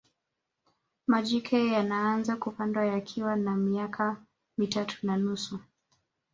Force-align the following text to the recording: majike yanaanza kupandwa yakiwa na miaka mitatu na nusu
majike 1.07 1.67
yanaanza 1.67 2.35
kupandwa 2.35 2.85
yakiwa 2.85 3.35
na 3.35 3.55
miaka 3.55 4.25
mitatu 4.57 5.07
na 5.07 5.17
nusu 5.17 5.59